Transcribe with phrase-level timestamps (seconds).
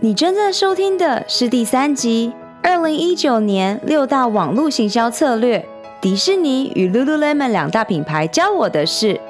[0.00, 5.68] 你正在收听的是第三集，二零一九年六大网络行销策略，
[6.00, 9.20] 迪士尼与 Lululemon 两大品牌教我的事。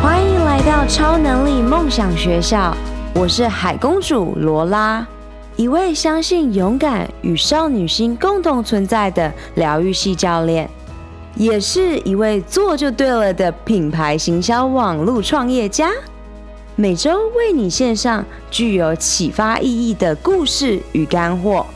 [0.00, 2.72] 欢迎来到超能力梦想学校，
[3.16, 5.04] 我是海公主罗拉，
[5.56, 10.70] 一位相信勇敢与少女心共同存在的疗愈系教练，
[11.34, 15.90] 也是一位做就对了的品牌行销网络创业家。
[16.80, 21.66] 每周为你献上具有启发意义的故事与干货，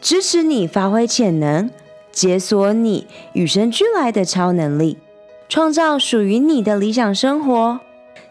[0.00, 1.70] 支持你发挥潜能，
[2.10, 4.98] 解锁你与生俱来的超能力，
[5.48, 7.78] 创造属于你的理想生活。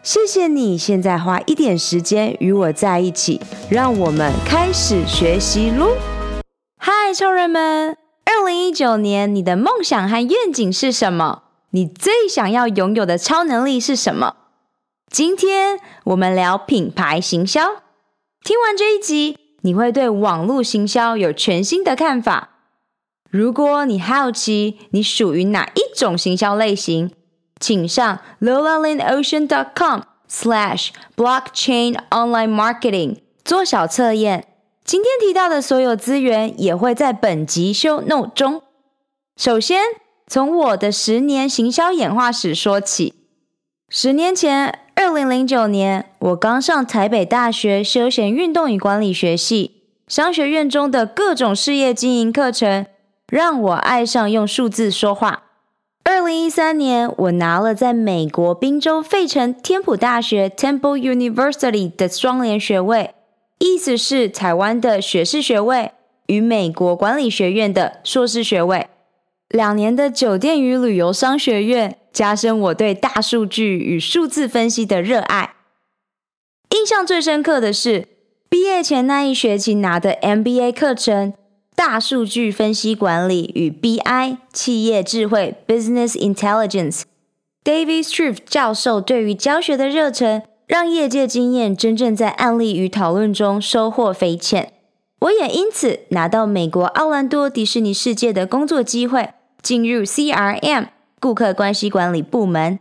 [0.02, 3.40] 谢谢你现在花一点时间与我在一起，
[3.70, 5.96] 让我们开始学习喽！
[6.76, 7.96] 嗨，超人们！
[8.26, 11.44] 二零一九年你的梦想和愿景是什么？
[11.70, 14.34] 你最想要拥有的超能力是什么？
[15.10, 17.82] 今天我们聊品牌行销。
[18.44, 22.50] 听完这一集，你会对网络行销有全新的看法。
[23.28, 27.10] 如果你好奇你属于哪一种行销类型，
[27.58, 34.46] 请上 lolalindocean.com slash blockchain online marketing 做小测验。
[34.84, 38.62] 今天提到的所有资源也会在本集 show note 中。
[39.36, 39.82] 首先，
[40.28, 43.14] 从我的十年行销演化史说起。
[43.88, 52.84] 十年前，二零零九年，我刚上台北大学休闲运动与管理学系，商学院中的各种事业经营课程，
[53.26, 55.44] 让我爱上用数字说话。
[56.04, 63.14] 二零一三年，我拿了在美国宾州费城天普大学 （Temple University） 的双联学位，
[63.58, 65.92] 意思是台湾的学士学位
[66.26, 68.88] 与美国管理学院的硕士学位。
[69.48, 71.96] 两年的酒店与旅游商学院。
[72.12, 75.54] 加深我对大数据与数字分析的热爱。
[76.70, 78.06] 印象最深刻的是
[78.48, 81.32] 毕业前那一学期拿的 MBA 课程
[81.74, 87.00] 《大数据分析管理与 BI 企业智慧 Business Intelligence》。
[87.64, 94.72] David Strauss 教授对于教学的热忱，让业界经验真正在案例与讨论中收获匪浅。
[95.20, 100.86] 我也因此拿到美国奥兰多迪士尼世界的工作机会，进入 CRM。
[101.20, 102.78] 顾客关系管理部门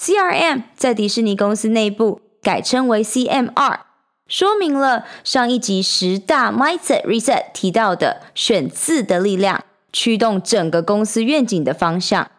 [0.00, 3.80] （CRM） 在迪士尼公司内部改称为 CMR，
[4.26, 12.30] 说明了上一集十大 Mindset Reset 提到的选字的力量，驱动整个公司愿景的方向。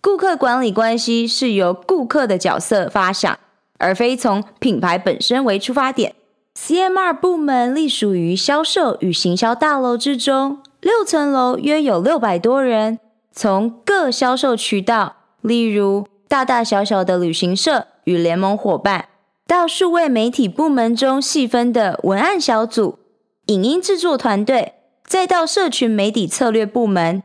[0.00, 3.38] 顾客管理关系是由顾客的角色发想，
[3.76, 6.14] 而非从品牌本身为出发点。
[6.58, 12.98] CMR 部门隶属于销售与行销大楼之中，六层楼约有六百多人。
[13.40, 19.08] 从各销售渠道，例如大大小小的旅行社与联盟伙伴，
[19.46, 22.98] 到数位媒体部门中细分的文案小组、
[23.46, 24.74] 影音制作团队，
[25.06, 27.22] 再到社群媒体策略部门，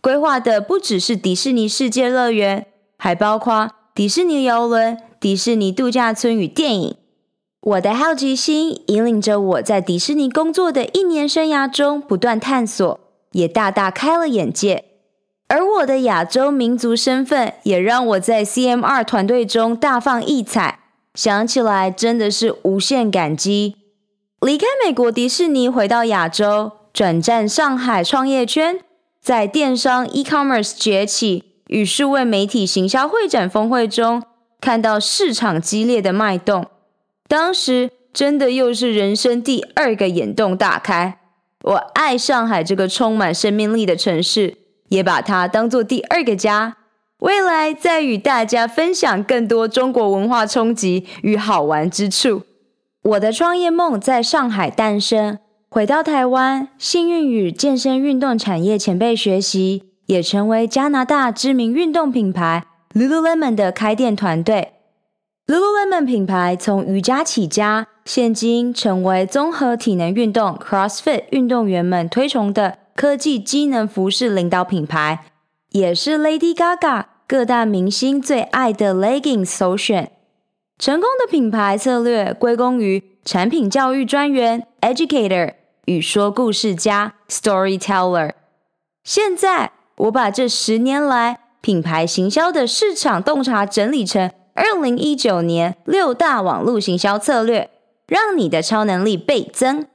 [0.00, 2.66] 规划的不只是迪士尼世界乐园，
[2.98, 6.96] 还包括迪士尼游轮、迪士尼度假村与电影。
[7.60, 12.98] 我的好奇心引领着我在迪士尼工作的一年生涯中不断探索，
[13.30, 14.86] 也大大开了眼界。
[15.52, 20.78] 而我的亚洲民族身份也让我在 CMR 团队中大放异彩，
[21.14, 23.76] 想起来真的是无限感激。
[24.40, 28.78] 离开美国迪士尼，回到亚洲，转战上海创业圈，
[29.20, 34.22] 在电商 e-commerce 崛起与数位媒体行销会展峰会中，
[34.58, 36.64] 看到市场激烈的脉动，
[37.28, 41.18] 当时真的又是人生第二个眼洞大开。
[41.64, 44.61] 我爱上海这个充满生命力的城市。
[44.92, 46.76] 也把它当做第二个家，
[47.20, 52.42] 未来再与大家分享更多中国文化冲击与好玩之处。
[53.02, 55.38] 我的创业梦在上海诞生，
[55.70, 64.74] 回到台湾，幸运与健身运动产业前辈学习，也成为加拿大知名运动品牌 Lululemon 的开店团队。
[65.46, 72.76] Lululemon 品牌从瑜伽起家，现今成为综合体能运动 CrossFit 运动员们推崇的。
[72.94, 75.24] 科技机能服饰领导品牌，
[75.70, 80.12] 也是 Lady Gaga 各大明星最爱的 leggings 首选。
[80.78, 85.54] 成功的品牌策略归功于产品教育专员 educator
[85.84, 88.32] 与说故事家 storyteller。
[89.04, 97.70] 现在我把这十年来品牌行销的市场洞察整理成二零一九年六大网络行销策略，
[98.06, 99.86] 让你的超能力倍增。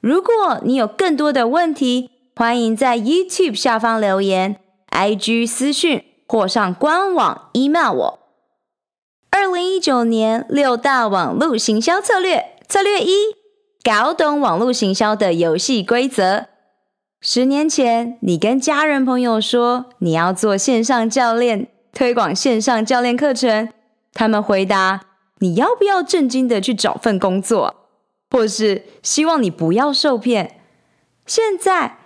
[0.00, 4.56] 如果你有更多的问题，欢迎在 YouTube 下方留言、
[4.90, 8.18] IG 私讯或上官网 email 我。
[9.30, 13.36] 二零一九年六大网络行销策略，策略一：
[13.84, 16.46] 搞懂网络行销的游戏规则。
[17.20, 23.68] 十年前，你跟家人朋友说你要做线上教练，推广线上教练课程，
[24.12, 25.02] 他们回答：
[25.38, 27.76] 你要不要正经的去找份工作？
[28.28, 30.60] 或是希望你不要受骗。
[31.26, 31.98] 现在，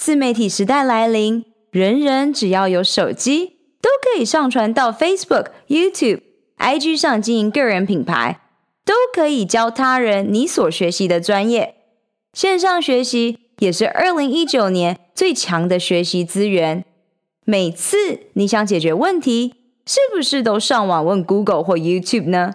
[0.00, 6.22] 自媒体时代来临，人人只要有手机，都可以上传到 Facebook、YouTube、
[6.56, 8.40] IG 上经营个人品牌，
[8.82, 11.74] 都可以教他人你所学习的专业。
[12.32, 16.82] 线上学习也是二零一九年最强的学习资源。
[17.44, 19.54] 每次你想解决问题，
[19.84, 22.54] 是不是都上网问 Google 或 YouTube 呢？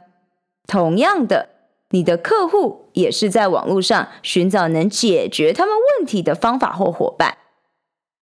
[0.66, 1.50] 同样的。
[1.92, 7.38] 你的客户也是在网络上寻找能解决他们问题的方法或伙伴。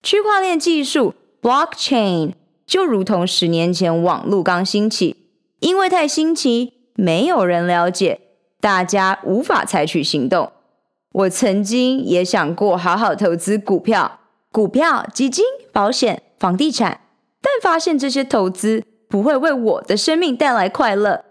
[0.04, 2.34] 区块链技术 （Blockchain）
[2.66, 5.16] 就如同十年前网络刚兴起，
[5.60, 8.20] 因为太新奇，没有人了解，
[8.60, 10.52] 大家无法采取行动。
[11.14, 14.20] 我曾经也想过好好投资股票、
[14.52, 17.02] 股票、基金、保险、房地产，
[17.42, 21.24] 但发现这些投资不会为我的生命带来快乐，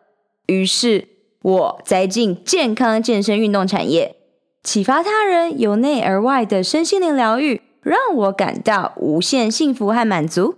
[0.47, 1.12] 于是。
[1.43, 4.17] 我栽进健康健身运动产业，
[4.63, 10.57] 启发他人由内而外的身心灵疗愈，让我感到无限幸福和满足。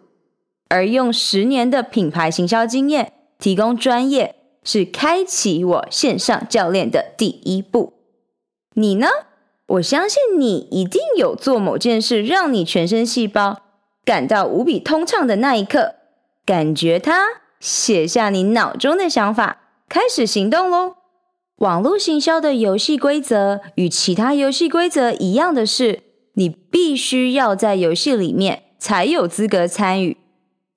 [0.69, 7.95] 而用十年的品牌行销经验提供专业，是开启我线上教练的第一步。
[8.75, 9.09] 你呢？
[9.67, 13.63] 我相信你一定有做某件事，让你全身细胞
[14.05, 15.95] 感到无比通畅的那一刻，
[16.45, 17.25] 感觉它，
[17.61, 19.64] 写下你脑中的想法。
[19.89, 20.97] 开始行动喽！
[21.59, 26.03] 网络行销的游戏规则与其他游戏规则一样的是，
[26.35, 30.17] 你必须要在游戏里面才有资格参与。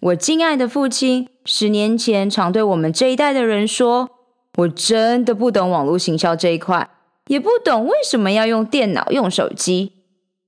[0.01, 4.11] 我敬爱的父亲十年前常对我们这一代的人说
[4.57, 6.87] ：“我真的不懂网络行销这一块，
[7.27, 9.93] 也不懂为什么要用电脑、用手机。”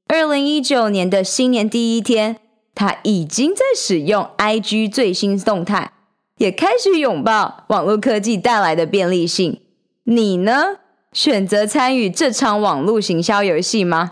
[0.06, 2.38] 二零一九年的新年第一天，
[2.76, 5.94] 他已经在使用 IG 最新动态。
[6.40, 9.62] 也开始拥抱网络科技带来的便利性。
[10.04, 10.78] 你呢？
[11.12, 14.12] 选择参与这场网络行销游戏吗？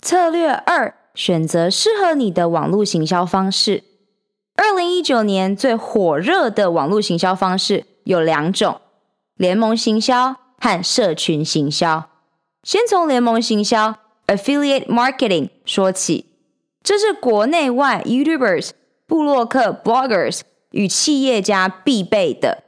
[0.00, 3.84] 策略二：选择适合你的网络行销方式。
[4.56, 8.80] 二零一九年最火热的网络行销方式有两种：
[9.36, 12.08] 联盟行销和社群行销。
[12.64, 16.26] 先从联盟行销 （Affiliate Marketing） 说起，
[16.82, 18.70] 这是国内外 YouTubers、
[19.06, 20.40] 部落客、Bloggers。
[20.72, 22.64] 与企业家必备的，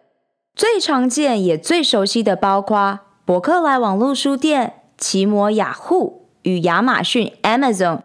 [0.54, 8.02] 最常见也最熟悉的，包括博客来网络书店、奇摩雅虎与亚马逊 Amazon，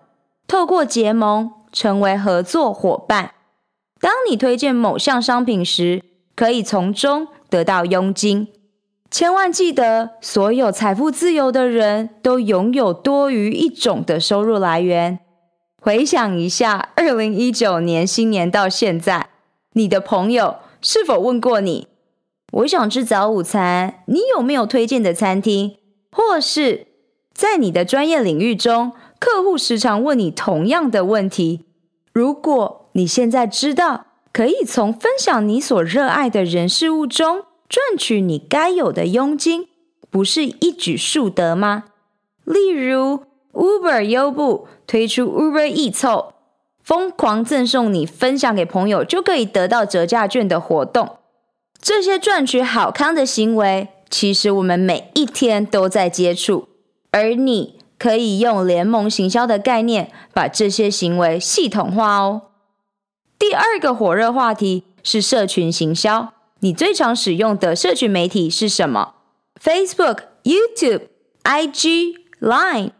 [0.47, 3.31] 透过结盟成为合作伙伴。
[4.01, 6.03] 当你推荐某项商品时，
[6.35, 8.47] 可以从中得到佣金。
[9.11, 15.19] 千万记得，所有财富自由的人都拥有多于一种的收入来源。
[15.81, 19.29] 回想一下，二零一九年新年到现在。
[19.73, 21.87] 你的朋友是否问过你？
[22.53, 25.75] 我想吃早午餐，你有没有推荐的餐厅？
[26.11, 26.87] 或是
[27.33, 31.65] 在你的专业领域中，客户时常问你同样的问题。
[32.11, 39.67] 如果你现在知道可以从分享你所热爱的人事物中赚取你该有的佣金，
[40.09, 41.83] 不是一举数得吗？
[42.43, 46.33] 例如，Uber 优步推出 Uber Eats 后。
[46.89, 51.17] 疯狂赠送你分享给朋友就可以得到折价券的活动，
[51.79, 56.67] 这些赚取好康的行为，其实我们每一天都在接触，
[57.11, 62.41] 而你可以用联盟行销的概念，把这些行为系统化哦。
[63.37, 69.13] 第二个火热话题是社群行销，你最常使用的社群媒体是什么
[69.61, 71.03] ？Facebook、YouTube、
[71.43, 72.93] IG、Line，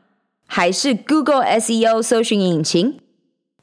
[0.45, 2.99] 还是 Google SEO 搜寻引擎？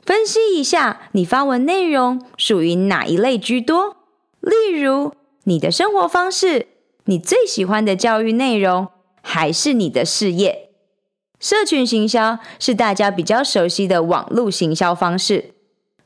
[0.07, 3.97] 分析一下，你发文内容属于哪一类居多？
[4.41, 6.69] 例如，你的生活方式、
[7.07, 8.87] 你最喜欢的教育内容，
[9.21, 10.71] 还是你的事业？
[11.41, 15.51] 社群行销是大家比较熟悉的网络行销方式。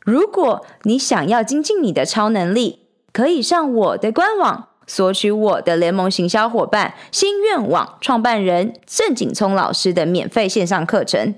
[0.01, 11.35] 如果你想要精进你的超能力，可以上我的官网索取我的联盟行销伙伴心愿网创办人郑景聪老师的免费线上课程。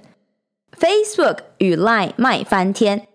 [0.79, 3.07] Facebook 与 Line 卖翻天，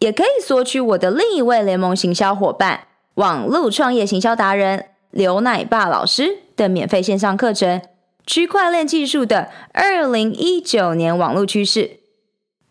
[0.00, 7.78] 也可以索取我的另一位联盟行销伙伴、网络创业行销达人刘奶爸老师的免费线上课程
[8.26, 11.80] 《区块链技术的二零一九年网络趋势》。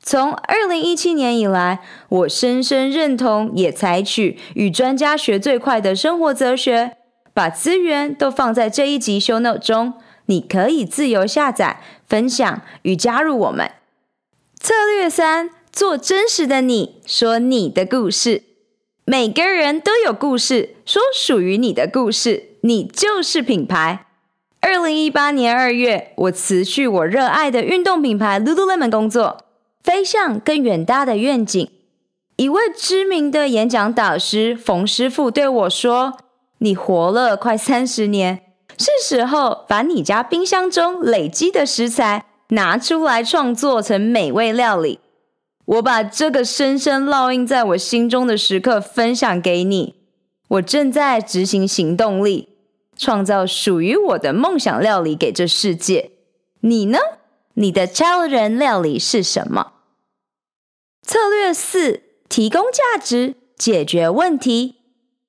[0.04, 1.80] 从二零一七年以来，
[2.10, 6.98] 我深深认同，也采取与专家学最快的生活哲学，
[7.34, 9.94] 把资源都放在这一集 Show Note 中，
[10.26, 11.80] 你可以自由下载、
[12.10, 13.70] 分享与加入我们。
[14.62, 18.44] 策略三：做真实的你，说你的故事。
[19.06, 24.06] 每个人都有故事，说属于你的故事，你就是品牌。
[24.60, 29.46] 二零一八年二月，我辞去我热爱的运动品牌 Lululemon 工作，
[29.84, 31.68] 飞向更远大的愿景。
[32.36, 36.20] 一位知名的演讲导师冯师傅对我说
[36.60, 38.42] ：“你活了快三十年，
[38.78, 45.02] 是时候把你家冰箱中累积的食材拿出来创作成美味料理。”
[45.66, 49.96] 我把这个深深烙印在我心中的时刻分享给你。
[50.50, 52.50] 我正在执行行动力，
[52.98, 56.12] 创造属于我的梦想料理给这世界。
[56.62, 56.98] 你呢？
[57.54, 59.74] 你的超人料理是什么？
[61.02, 64.76] 策略四：提供价值，解决问题。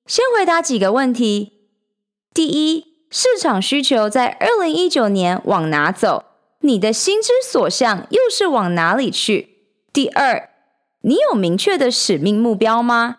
[0.05, 1.69] 先回答几个问题。
[2.33, 6.25] 第一，市场需求在二零一九年往哪走？
[6.63, 9.57] 你的心之所向又是往哪里去？
[9.91, 10.49] 第二，
[11.01, 13.17] 你有明确的使命目标吗？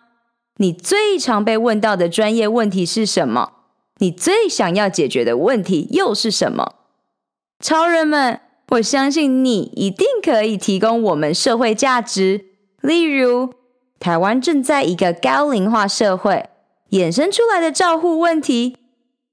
[0.57, 3.53] 你最常被问到的专业问题是什么？
[3.99, 6.75] 你最想要解决的问题又是什么？
[7.59, 12.45] 超人们，我相信你一定可以提供我们社会价值。
[12.81, 13.53] 例如，
[13.99, 16.49] 台湾正在一个高龄化社会
[16.89, 18.77] 衍生出来的照护问题，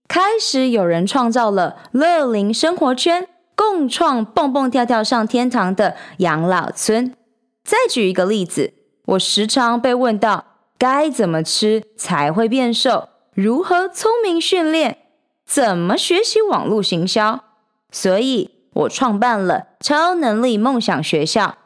[0.07, 3.28] 开始有人创造了乐龄生活圈，
[3.62, 7.14] 共创蹦蹦跳跳上天堂的养老村。
[7.62, 8.75] 再举一个例子，
[9.07, 10.45] 我时常被问到
[10.76, 14.99] 该怎么吃才会变瘦，如何聪明训练，
[15.47, 17.45] 怎么学习网络行销，
[17.92, 21.59] 所以我创办了超能力梦想学校，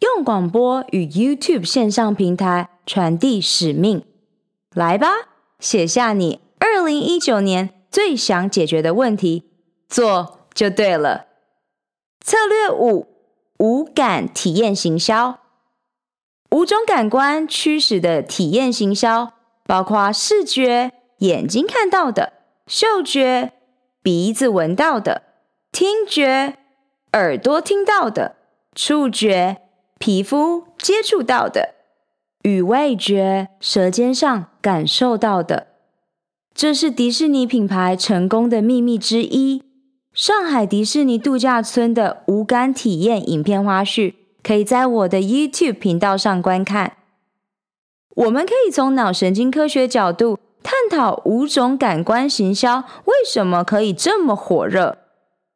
[0.00, 4.02] 用广播与 YouTube 线上平台传递使命。
[4.74, 5.08] 来吧，
[5.60, 9.44] 写下你二零一九年最想解决的问题，
[9.88, 11.27] 做就对了。
[12.28, 13.06] 策略五。
[13.58, 15.38] 五感体验行销，
[16.50, 19.32] 五种感官驱使的体验行销，
[19.64, 22.34] 包括视觉（眼睛看到的）、
[22.68, 23.54] 嗅觉
[24.02, 25.22] （鼻子闻到的）、
[25.72, 26.58] 听觉
[27.14, 28.36] （耳朵听到的）、
[28.76, 29.62] 触觉
[29.98, 31.74] （皮肤接触到的）
[32.44, 35.68] 与味觉（舌尖上感受到的）。
[36.54, 39.64] 这是迪士尼品牌成功的秘密之一。
[40.18, 46.96] 上海迪士尼度假村的五感体验影片花絮，可以在我的 YouTube 频道上观看。
[48.16, 54.98] 我们可以从脑神经科学角度探讨五种感官行销为什么可以这么火热。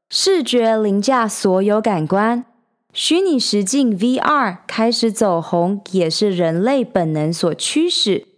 [0.09, 2.45] 视觉凌驾所有感官，
[2.93, 8.29] 虚拟实境 VR 开始走红，也是人类本能所驱使。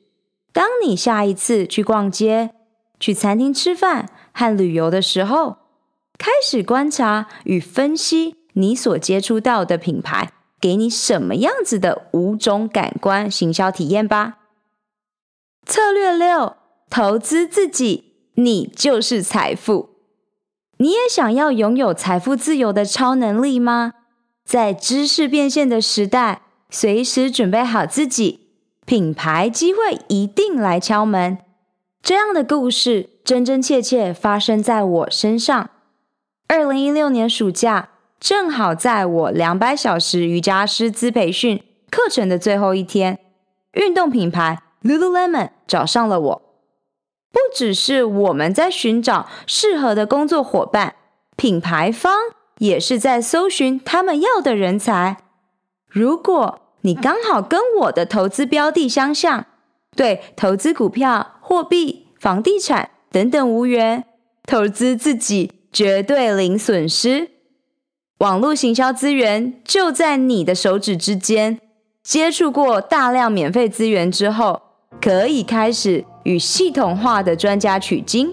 [0.55, 2.53] 当你下一次去逛街、
[2.99, 5.59] 去餐厅吃饭和旅游的时候，
[6.19, 14.39] 开始观察与分析你所接触到的品牌给你什么样子的五种感官行销体验吧。
[15.67, 16.57] 策略六：
[16.89, 19.91] 投资自己，你就是财富。
[20.79, 23.95] 你也想要拥有财富自由的超能力吗？
[24.45, 28.49] 在知识变现的时代，随时准备好自己，
[28.85, 31.39] 品牌机会一定来敲门。
[32.03, 35.71] 这样的故事真真切切发生在我身上。
[36.57, 37.89] 二零一六年暑假，
[38.21, 43.19] 正好在我两百小时瑜伽师资培训课程的最后一天，
[43.73, 46.43] 运动品牌 Lululemon 找上了我。
[47.33, 50.95] 不只是我们在寻找适合的工作伙伴，
[51.35, 52.15] 品牌方
[52.59, 55.17] 也是在搜寻他们要的人才。
[55.89, 59.47] 如果你刚好跟我的投资标的相像，
[59.97, 64.05] 对投资股票、货币、房地产等等无缘，
[64.47, 65.51] 投资自己。
[65.75, 67.31] 绝对零损失，
[68.19, 71.59] 网络行销资源就在你的手指之间。
[72.05, 74.63] 接触过大量免费资源之后，
[75.01, 78.33] 可以开始与系统化的专家取经。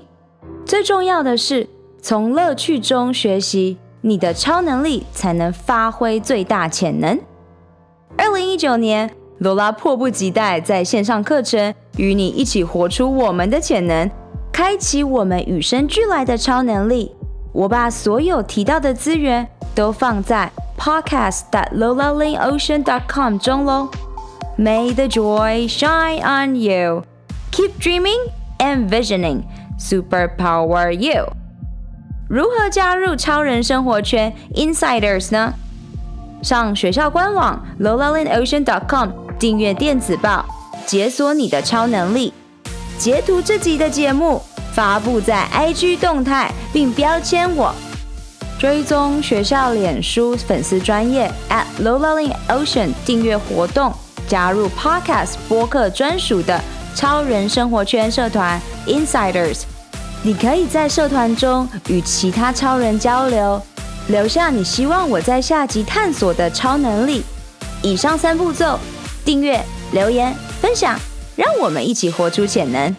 [0.68, 1.68] 最重要的是，
[2.00, 7.20] 从乐趣中学习，你的超能力才能发挥最大潜能。
[8.18, 14.08] 二零一九年，罗拉迫不及待在线上课程与你一起活出我们的潜能，
[14.54, 17.16] 开启我们与生俱来的超能力。
[17.54, 23.90] 我把所有提到的资源都放在 podcast.lolalineocean.com 中喽。
[24.58, 27.04] May the joy shine on you.
[27.52, 28.30] Keep dreaming
[28.60, 29.44] and visioning.
[29.80, 31.34] Superpower you.
[32.30, 35.54] 如何加入超人生活圈 Insiders 呢？
[36.42, 40.46] 上学校官网 lolalineocean.com 订阅电子报，
[40.86, 42.34] 解锁你的超能力。
[42.98, 44.42] 截图这集的节目
[44.74, 46.50] 发布在 IG 动态。
[46.72, 47.74] 并标签我。
[48.60, 53.92] 追踪学校脸书粉丝专业 at lowlearning ocean 订阅活动，
[54.28, 56.62] 加入 Podcast 播客专属的
[56.94, 59.62] 超人生活圈社团 Insiders。
[60.22, 63.60] 你可以在社团中与其他超人交流，
[64.10, 67.24] 留下你希望我在下集探索的超能力。
[67.82, 68.78] 以上三步骤：
[69.26, 69.60] 订阅、
[69.94, 71.00] 留言、分享，
[71.36, 72.96] 让我们一起活出潜能。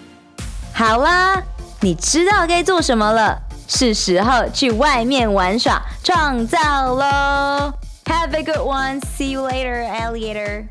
[0.72, 1.40] 好啦，
[1.80, 3.40] 你知道该做什么了，
[3.74, 7.72] 是时候去外面玩耍、创造喽
[8.04, 9.00] ！Have a good one.
[9.00, 10.66] See you later, alligator.